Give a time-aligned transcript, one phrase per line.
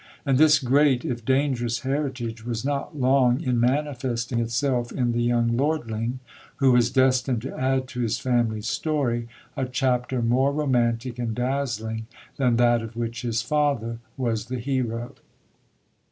[0.25, 5.55] And this great, if dangerous heritage was not long in manifesting itself in the young
[5.55, 6.21] lordling,
[6.55, 12.07] who was destined to add to his family's story a chapter more romantic and dazzling
[12.37, 15.13] than that of which his father was the hero.